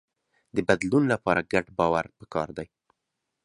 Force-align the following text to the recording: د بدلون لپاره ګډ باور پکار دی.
د 0.55 0.57
بدلون 0.67 1.03
لپاره 1.13 1.47
ګډ 1.53 1.65
باور 1.79 2.05
پکار 2.19 2.49
دی. 2.57 2.67